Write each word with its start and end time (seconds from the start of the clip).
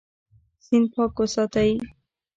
سیند 0.65 0.87
پاک 0.93 1.13
وساتئ. 1.19 1.71